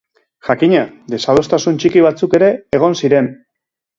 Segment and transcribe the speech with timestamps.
[0.45, 0.79] Jakina,
[1.13, 3.29] desadostasun txiki batzuk ere egon ziren.